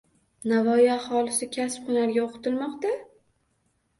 Navoiy 0.51 0.87
aholisi 0.93 1.47
kasb-hunarga 1.57 2.23
o‘qitilmoqda? 2.23 2.95